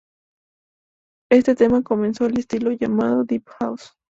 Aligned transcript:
Este 1.29 1.53
tema 1.53 1.83
comenzó 1.83 2.25
el 2.25 2.39
estilo 2.39 2.71
llamado 2.71 3.23
deep 3.23 3.47
house. 3.59 3.93